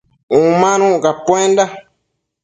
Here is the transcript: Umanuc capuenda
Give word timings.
Umanuc 0.37 0.95
capuenda 1.03 1.63